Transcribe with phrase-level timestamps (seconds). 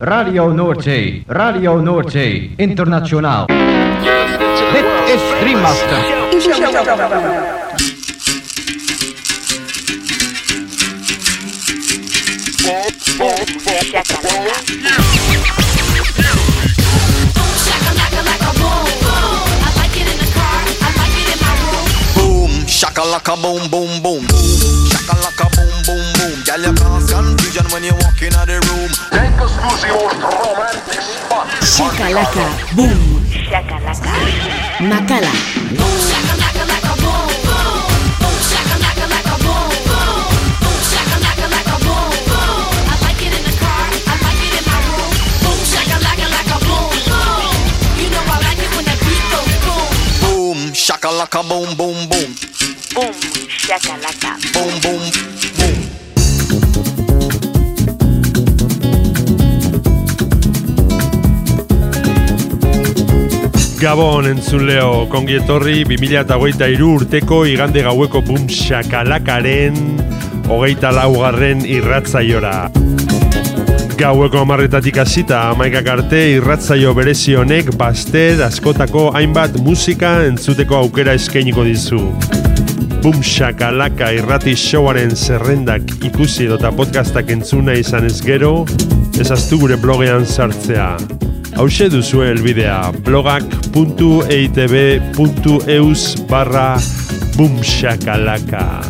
[0.00, 3.46] Radio Noordzee, Radio Noordzee, internationaal.
[4.72, 5.98] Dit is Dreammaster.
[22.14, 24.26] Boom, shakalaka boom boom boom.
[24.86, 25.47] Shakalaka boom boom
[31.60, 33.20] Shakalaka, boom.
[33.28, 34.12] Shakalaka.
[34.80, 35.32] Makala.
[50.20, 52.30] Boom, shakalaka boom boom boom.
[52.94, 53.12] Boom,
[53.48, 54.30] shakalaka.
[54.54, 55.27] Boom boom boom.
[63.78, 69.76] Gabon entzuleo, kongi etorri 2008 urteko igande gaueko bum shakalakaren
[70.50, 72.72] hogeita laugarren irratzaiora.
[74.00, 81.62] Gaueko amarretatik hasita amaikak arte irratzaio berezi honek baster askotako hainbat musika entzuteko aukera eskainiko
[81.68, 82.02] dizu.
[83.04, 88.66] Bum shakalaka irrati showaren zerrendak ikusi edota podcastak entzuna izan ez gero,
[89.22, 90.96] ezaztu gure blogean sartzea.
[91.58, 96.78] Hauxe duzu elbidea blogak.eitb.eus barra
[97.34, 98.86] bumshakalaka.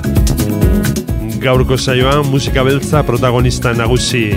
[1.41, 4.37] Gaurko saioan musika beltza protagonista nagusi.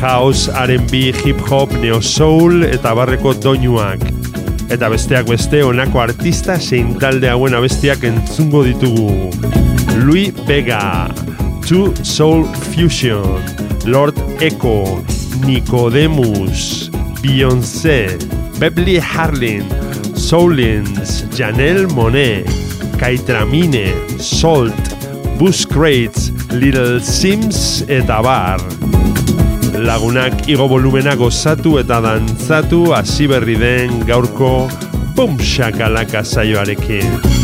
[0.00, 4.00] House, R&B, hip hop, neo soul eta barreko doinuak.
[4.72, 9.28] Eta besteak beste honako artista zein talde hauen abestiak entzungo ditugu.
[10.00, 11.12] Louis Vega,
[11.68, 13.44] Two Soul Fusion,
[13.84, 15.04] Lord Echo,
[15.44, 16.88] Nicodemus,
[17.26, 18.16] Beyoncé,
[18.60, 19.64] Beverly Harlin,
[20.14, 22.44] Soulins, Janelle Monet,
[22.98, 24.96] Kaitramine, Salt,
[25.36, 28.62] Bus Crates, Little Sims eta bar.
[29.74, 34.68] Lagunak igo volumena gozatu eta dantzatu hasi berri den gaurko
[35.16, 37.35] Bum Shakalaka saioarekin.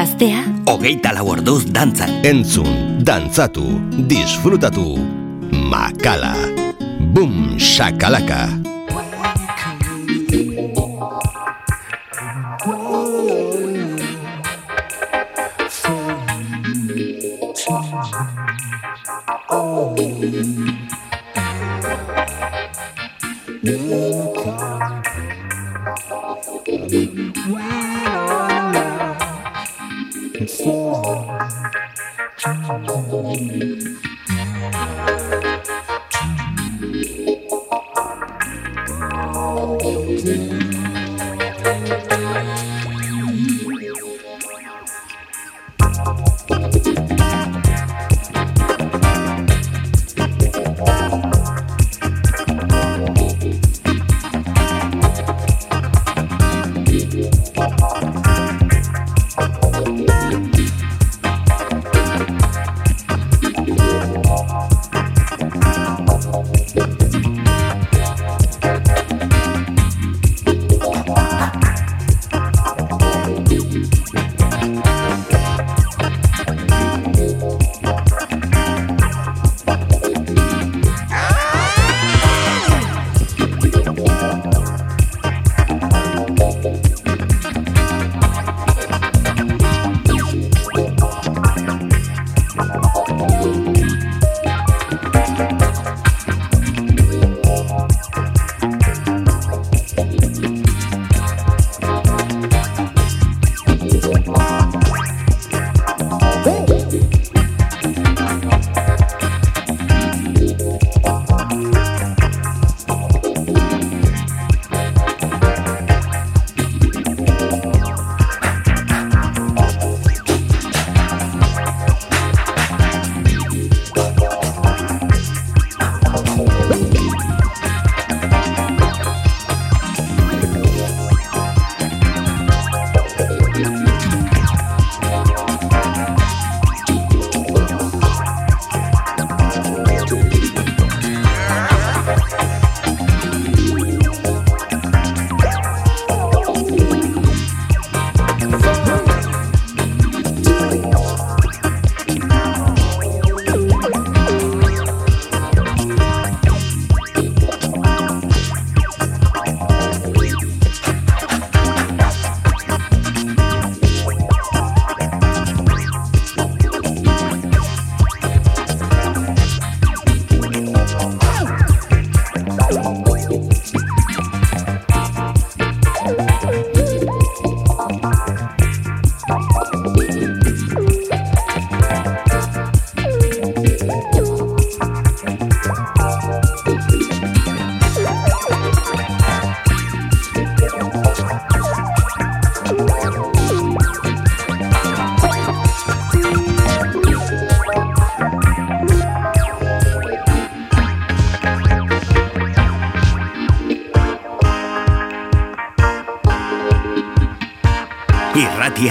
[0.00, 0.40] Gaztea.
[0.64, 2.22] Hogeita lau orduz dantzan.
[2.24, 3.66] Entzun, dantzatu,
[4.08, 4.96] disfrutatu.
[5.52, 6.32] Makala.
[7.12, 8.59] Bum, shakalaka.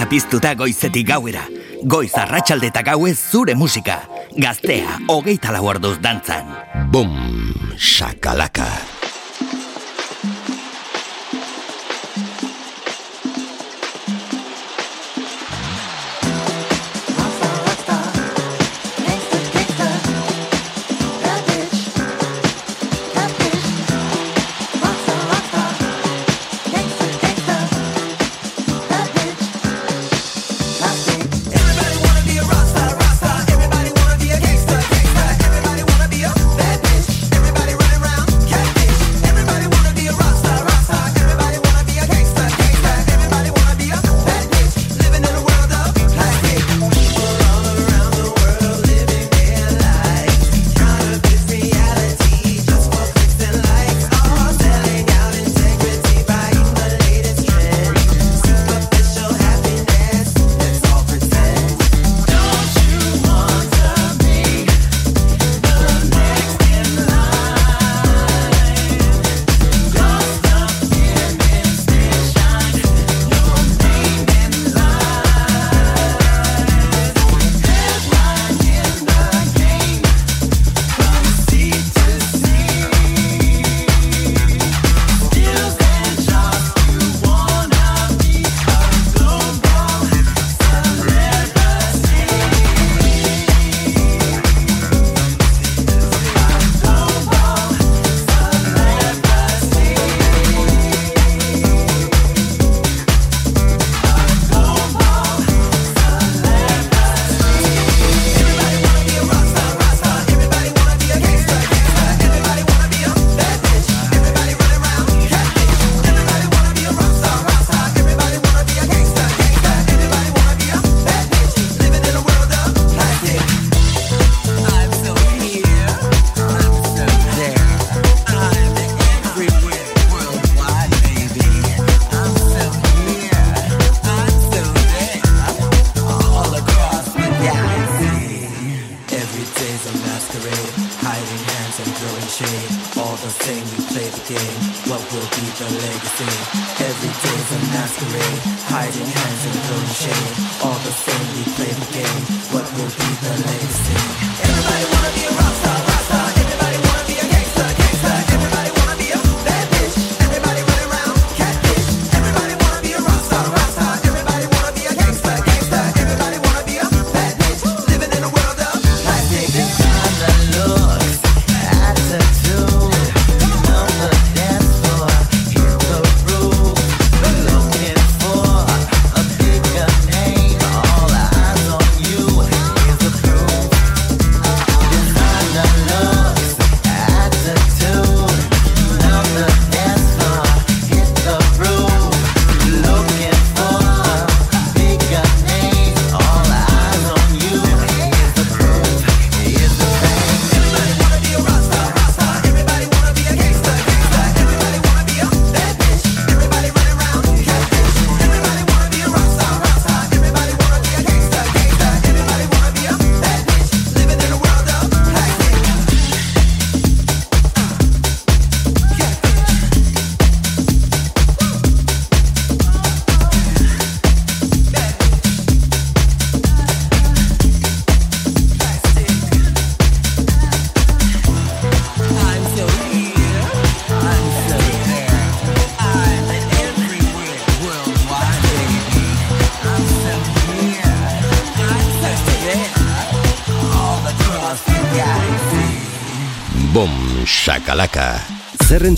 [0.09, 1.43] Irratia piztuta goizetik gauera.
[1.83, 4.01] Goiz arratsaldetak gauez zure musika.
[4.37, 6.45] Gaztea, hogeita lau orduz dantzan.
[6.91, 7.15] Bum,
[7.77, 8.88] shakalaka.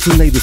[0.03, 0.40] Inflated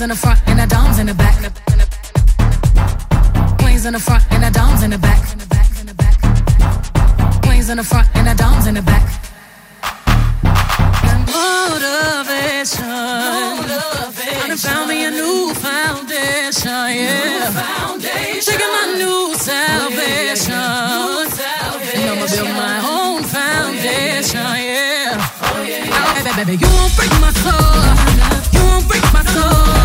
[0.00, 1.36] Queens in the front and the doms in the back.
[3.58, 5.20] Queens in the front and the doms in the back.
[7.42, 9.04] Queens in the front and the doms in the back.
[11.28, 12.88] Motivation.
[13.60, 14.50] Motivation.
[14.50, 16.96] I found me a new foundation.
[16.96, 17.44] Yeah.
[17.44, 18.54] New foundation.
[18.54, 20.48] Taking my new salvation.
[20.48, 20.96] Yeah, yeah, yeah.
[20.96, 22.00] New salvation.
[22.00, 24.40] And I'ma build my own foundation.
[24.40, 25.84] Oh, yeah.
[25.84, 26.24] yeah.
[26.24, 27.84] Baby, baby, you won't break my soul.
[28.56, 29.79] You won't break my soul.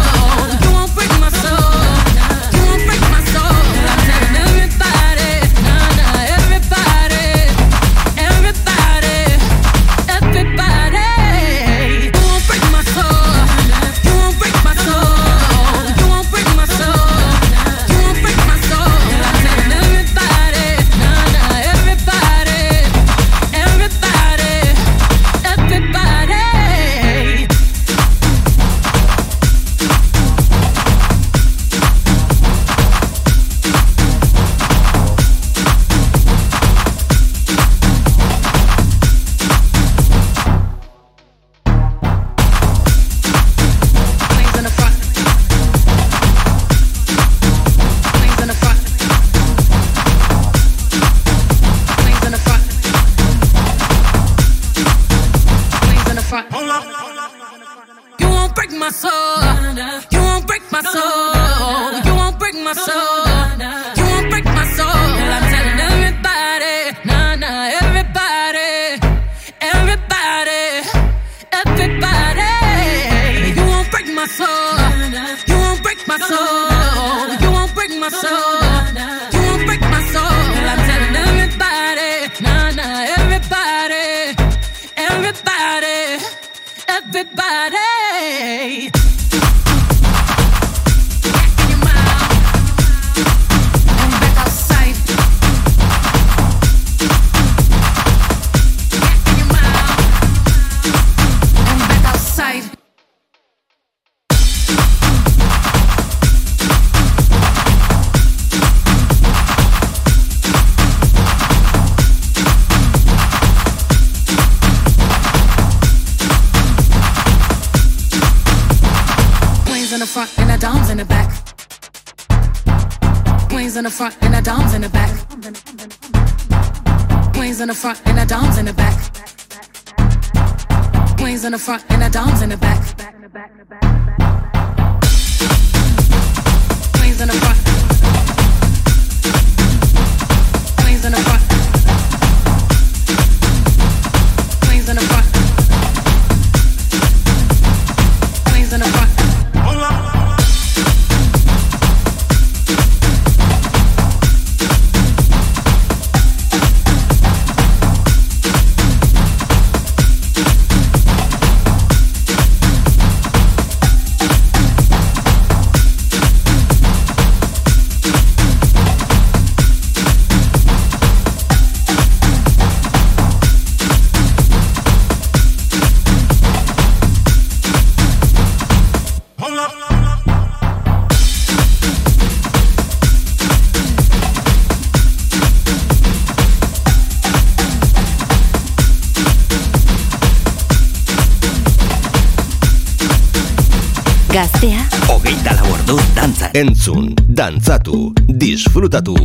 [194.36, 194.84] Gaztea.
[195.08, 199.16] Ogeita lau ordu dantza Entzun, dantzatu, disfrutatu.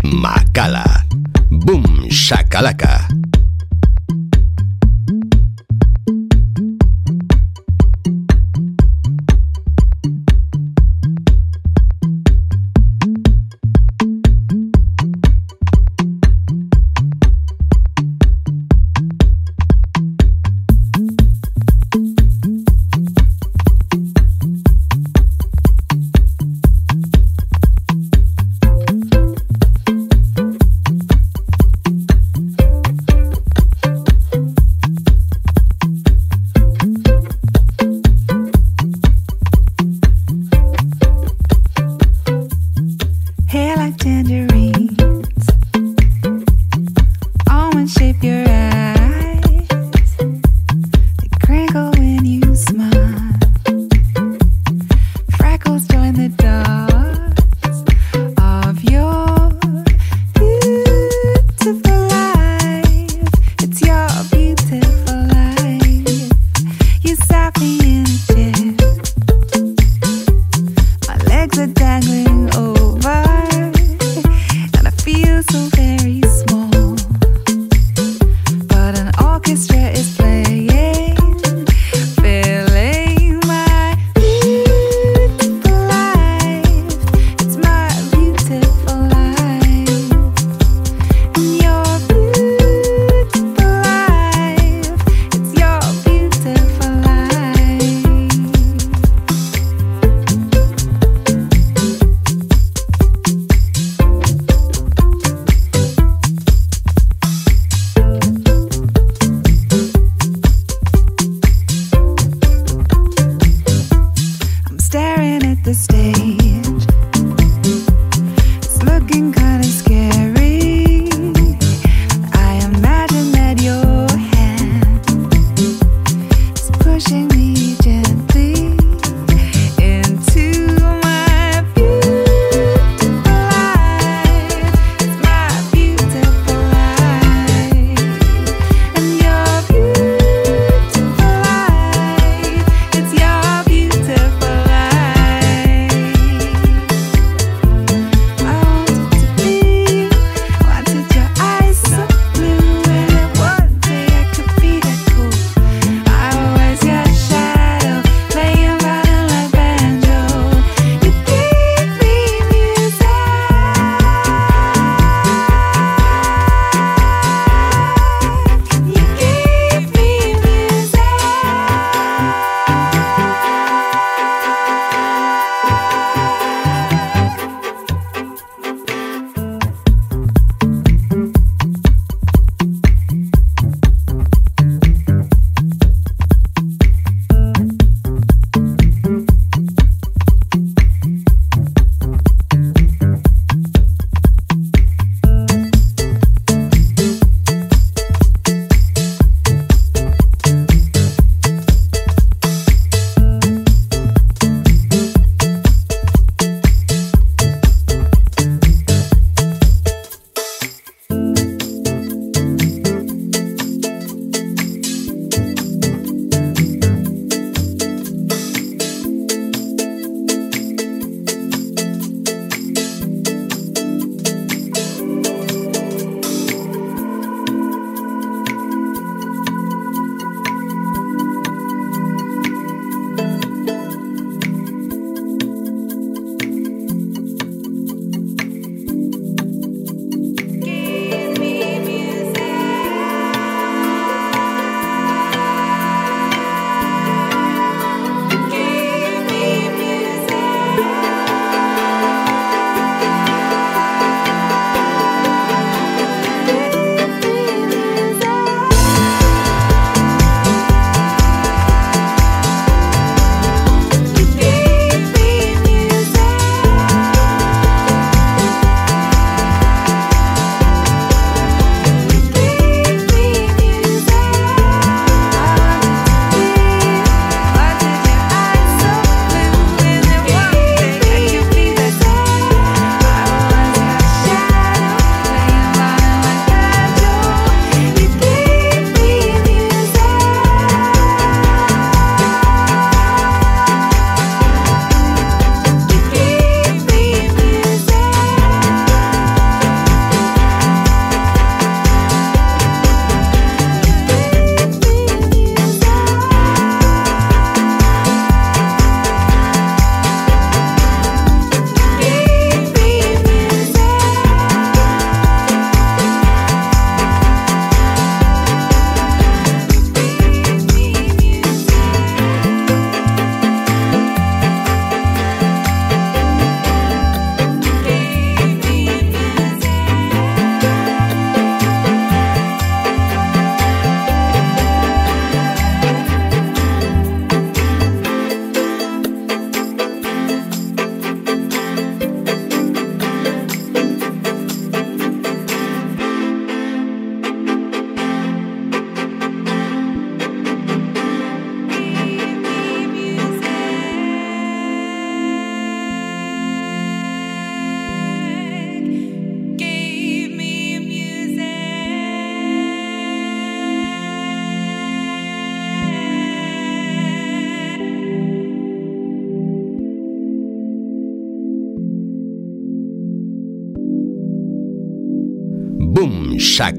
[0.00, 1.04] Makala.
[1.52, 3.04] Bum shakalaka.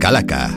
[0.08, 0.57] Shakalaka.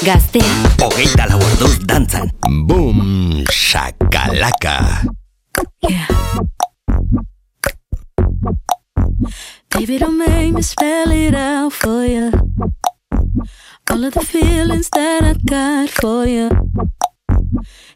[0.04, 1.26] Gaztea, Hogeita
[1.86, 2.30] dantzan.
[2.66, 5.06] Boom, shakalaka.
[5.82, 6.06] Yeah.
[9.70, 12.30] Baby, don't make me spell it out for you.
[13.90, 16.50] All of the feelings that I got for you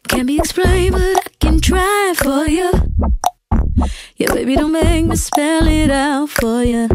[0.09, 2.71] can't be explained, but I can try for you.
[4.17, 6.89] Yeah, baby, don't make me spell it out for you.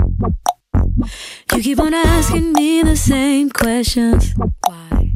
[0.96, 4.32] You keep on asking me the same questions.
[4.66, 5.12] Why?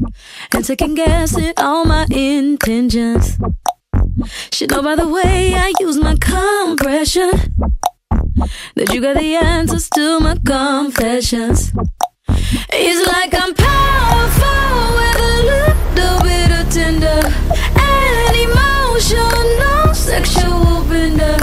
[0.53, 3.37] And second guessing all my intentions.
[4.51, 7.31] Should know by the way I use my compression
[8.75, 11.71] that you got the answers to my confessions.
[12.27, 17.21] It's like I'm powerful with a little bit of tender
[17.79, 21.37] and emotional sexual bender.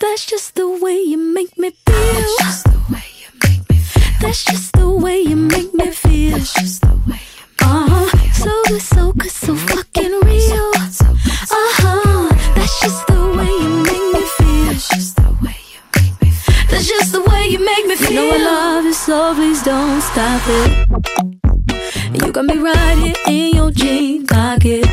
[0.00, 1.94] That's just the way you make me feel.
[2.14, 4.12] That's just the way you make me feel.
[4.20, 6.38] That's just the way you make me feel.
[6.38, 8.32] That's just the way you uh-huh.
[8.32, 10.70] So good, so good, so fucking real.
[10.74, 12.28] Uh-huh.
[12.54, 14.64] That's just the way you make me feel.
[14.66, 16.66] That's just the way you make me feel.
[16.70, 18.10] That's just the way you make me feel.
[18.10, 20.88] You know I love you, so please don't stop it.
[22.14, 24.86] You got me right here in your jean pocket.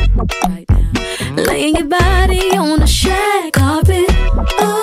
[0.48, 1.42] Right now.
[1.42, 4.06] Laying your body on the shag carpet.
[4.58, 4.75] Oh,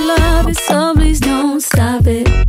[0.00, 2.45] love it, so please don't stop it.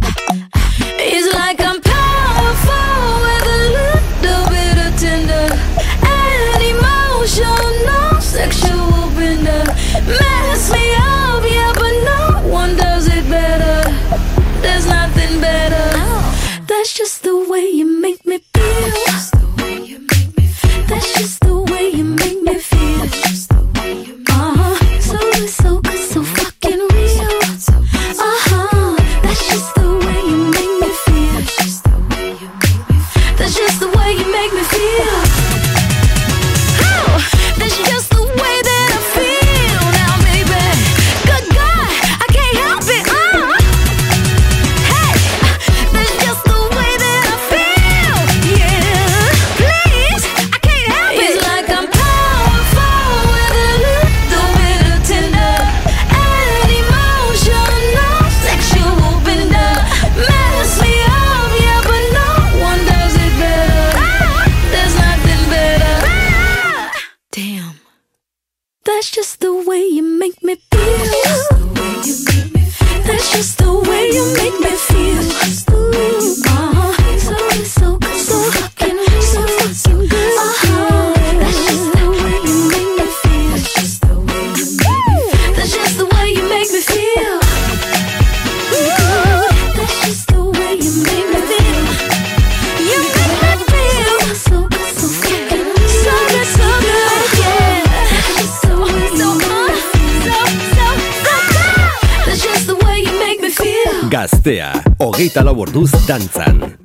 [105.57, 106.77] Orduz dantzan.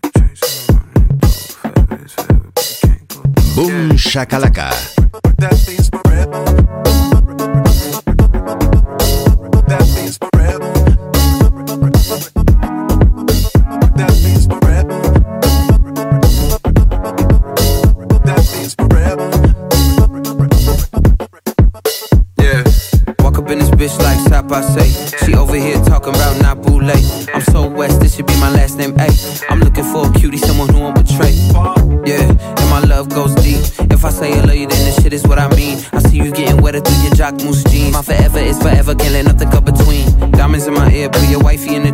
[3.55, 4.73] Boom, shakalaka.
[5.37, 6.41] That means forever.
[9.68, 10.73] That means forever.
[13.99, 14.99] That means forever.
[18.25, 19.29] That means forever.
[22.41, 22.62] Yeah.
[23.23, 24.89] Walk up in this bitch like Sap I say.
[25.27, 26.83] She over here talking about not boule.
[26.83, 27.22] I'm so
[27.83, 28.95] west, this should be my last name.
[28.99, 29.09] A.
[29.51, 31.35] I'm looking for a cutie, someone who won't betray.
[32.07, 32.30] Yeah,
[32.61, 33.62] and my love goes deep.
[33.91, 35.78] If I say I love you, then this shit is what I mean.
[35.93, 37.93] I see you getting wetter through your jock moose jeans.
[37.93, 40.07] My forever is forever, can't let nothing come between.
[40.30, 41.93] Diamonds in my ear, put your wifey in the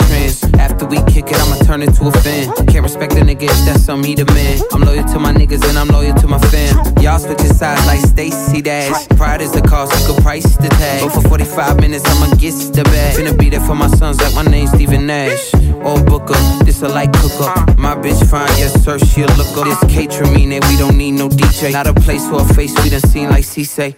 [1.79, 2.67] turn into a fan.
[2.67, 4.61] Can't respect a nigga if that's some he the man.
[4.73, 6.77] I'm loyal to my niggas and I'm loyal to my fam.
[7.03, 9.09] Y'all switching sides like Stacy Dash.
[9.09, 11.03] Pride is the cost, you could price the tag.
[11.03, 13.17] But for 45 minutes, I'ma get the bag.
[13.17, 15.55] Finna be there for my sons like my name's Stephen Nash.
[15.85, 17.49] Old Booker, this a light cooker.
[17.79, 19.65] My bitch fine, yes sir, she a looker.
[19.65, 21.73] This catering mean we don't need no DJ.
[21.73, 23.95] Not a place for a face we done seen like C say.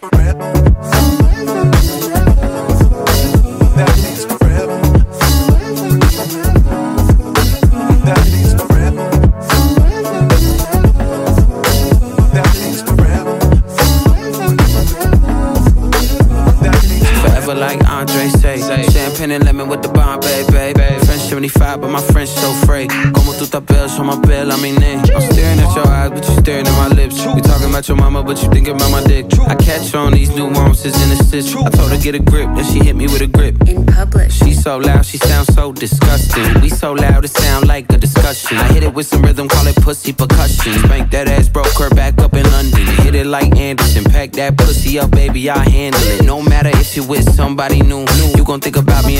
[19.30, 19.30] That means Forever like Andre say.
[19.30, 21.04] champagne and lemon with the Bombay, babe.
[21.04, 22.88] French 75, but my French so free.
[23.14, 24.98] Como tu tapel, show my bill, I mean name.
[25.14, 27.24] I'm staring at your eyes, but you're staring at my lips.
[27.34, 29.26] We talking about your mama, but you thinking about my dick.
[29.48, 31.54] I catch on these nuances and assists.
[31.54, 33.56] I told her get a grip, then she hit me with a grip.
[33.68, 34.30] In public.
[34.30, 36.60] She so loud, she sounds so disgusting.
[36.60, 38.58] We so loud, it sound like a discussion.
[38.58, 40.72] I hit it with some rhythm, call it pussy percussion.
[40.84, 42.86] Spank that ass, broke her back up in London.
[43.04, 46.24] Hit it like Anderson, pack that pussy up, baby, I handle it.
[46.24, 48.04] No matter if you with somebody new,
[48.36, 49.19] you gon' think about me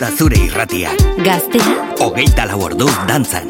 [0.00, 0.90] da zure irratia.
[1.20, 3.49] Gaztea, Hogeita lau orduz dantzan.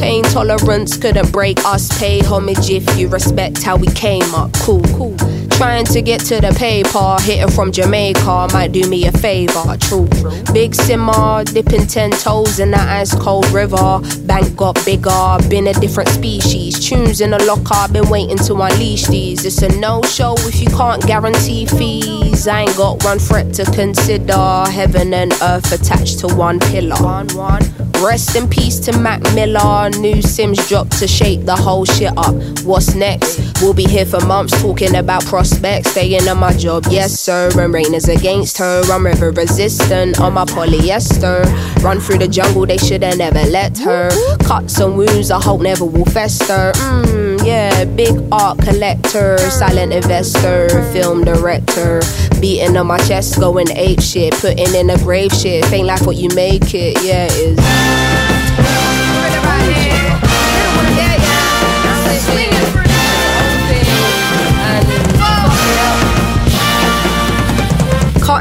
[0.00, 1.88] pain tolerance couldn't break us.
[1.98, 4.52] Pay homage if you respect how we came up.
[4.54, 5.16] Cool, cool.
[5.50, 9.76] Trying to get to the paper, hitting from Jamaica might do me a favor.
[9.78, 10.08] True.
[10.52, 14.00] Big simmer, dipping ten toes in that ice cold river.
[14.26, 16.84] Bank got bigger, been a different species.
[16.84, 19.44] Tunes in the locker, been waiting to unleash these.
[19.44, 22.48] It's a no show if you can't guarantee fees.
[22.48, 24.64] I ain't got one threat to consider.
[24.70, 26.96] Heaven and earth attached to one pillar.
[26.96, 27.73] One, one.
[28.04, 29.88] Rest in peace to Mac Miller.
[29.98, 32.34] New Simz dropped to shake the whole shit up.
[32.62, 33.53] What's next?
[33.60, 35.90] We'll be here for months talking about prospects.
[35.90, 37.50] Staying on my job, yes sir.
[37.58, 38.82] And rain is against her.
[38.90, 41.44] I'm river resistant on my polyester.
[41.82, 44.10] Run through the jungle, they shoulda never let her.
[44.44, 46.72] Cuts and wounds, I hope never will fester.
[46.74, 52.02] Mmm, yeah, big art collector, silent investor, film director.
[52.40, 55.72] Beating on my chest, going ape shit, putting in a grave shit.
[55.72, 57.58] Ain't like what you make it, yeah, it is.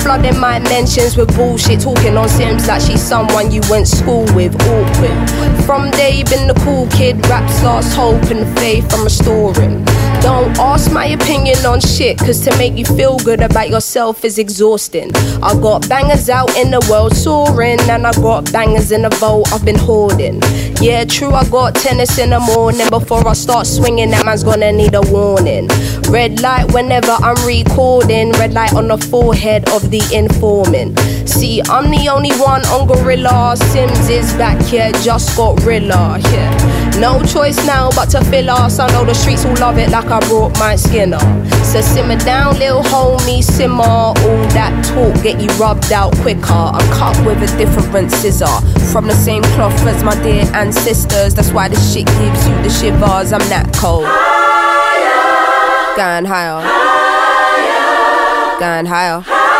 [0.00, 1.80] flooding my mentions with bullshit.
[1.80, 4.54] Talking on Simz like she's someone you went school with.
[4.54, 5.64] Awkward.
[5.64, 7.16] From day been the cool kid.
[7.28, 9.84] Raps lost hope and faith I'm restoring.
[10.22, 14.38] Don't ask my opinion on shit, cause to make you feel good about yourself is
[14.38, 15.10] exhausting.
[15.42, 19.52] I got bangers out in the world soaring, and I got bangers in the vault
[19.52, 20.40] I've been hoarding.
[20.80, 22.88] Yeah, true, I got tennis in the morning.
[22.88, 25.66] Before I start swinging, that man's gonna need a warning.
[26.08, 30.98] Red light whenever I'm recording, red light on the forehead of the informant.
[31.28, 33.56] See, I'm the only one on Gorilla.
[33.56, 36.18] Simz is back here, just got Rilla.
[36.30, 36.98] Yeah.
[37.00, 38.78] No choice now but to fill us.
[38.78, 41.18] I know the streets will love it like I brought my skinner.
[41.64, 43.82] So simmer down, little homie, simmer.
[43.82, 44.14] All
[44.52, 46.52] that talk get you rubbed out quicker.
[46.52, 48.60] I'm cut with a different scissor.
[48.92, 51.34] From the same cloth as my dear ancestors.
[51.34, 53.32] That's why this shit gives you the shivers.
[53.32, 54.04] I'm that cold.
[54.06, 55.96] Higher.
[55.96, 56.62] Going higher.
[58.60, 59.51] Going higher.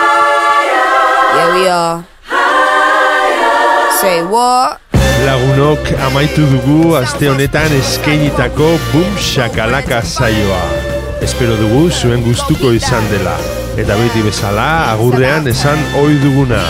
[1.42, 2.06] Yeah, we are.
[3.98, 4.78] Say what?
[5.26, 10.62] Lagunok amaitu dugu aste honetan eskeinitako Boom Shakalaka saioa.
[11.18, 13.34] Espero dugu zuen gustuko izan dela.
[13.74, 16.62] Eta beti bezala, agurrean esan ohi duguna.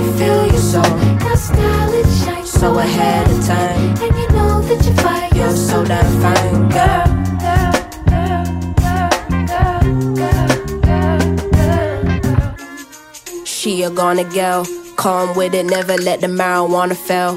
[0.00, 0.98] The feel your soul.
[1.26, 3.96] your style it shines So ahead of time.
[4.02, 5.28] and you know that you're fire.
[5.34, 7.14] You're so damn fine, girl.
[13.44, 14.64] She a gonna girl,
[14.96, 17.36] calm with it, never let the marijuana fail.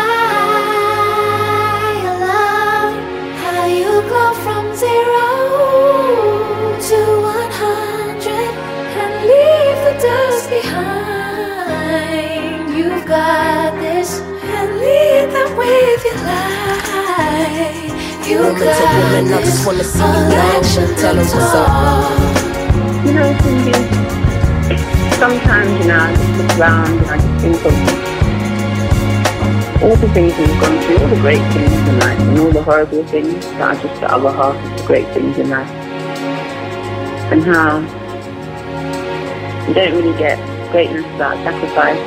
[4.81, 5.29] Zero
[6.89, 8.49] to one hundred
[9.01, 11.93] and leave the dust behind.
[12.75, 17.93] You've got this and lead them with your light.
[18.27, 19.49] You Woman to got woman, I this.
[19.53, 21.69] just wanna see you action, Tell no what's up.
[23.05, 23.77] You know, Cindy,
[25.21, 27.73] sometimes, you know, I just look around and I just think of
[29.83, 32.61] all the things we've gone through, all the great things in life, and all the
[32.61, 35.69] horrible things that are just the other half of the great things in life.
[37.31, 37.79] And how
[39.67, 40.37] you don't really get
[40.71, 41.97] greatness without sacrifice.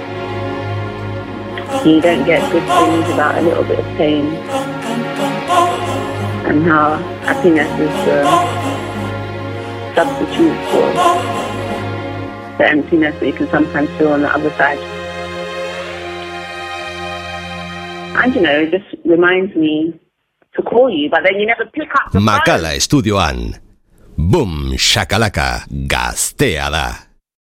[1.84, 4.26] You don't get good things without a little bit of pain.
[6.46, 6.96] And how
[7.26, 8.24] happiness is the
[9.96, 10.92] substitute for
[12.58, 14.93] the emptiness that you can sometimes feel on the other side.
[18.14, 19.98] And you know, it just reminds me
[20.54, 22.26] to call you, but then you never pick up the phone.
[22.26, 23.58] Makala estudioan.
[24.16, 27.03] Boom, shakalaka, gaztea da.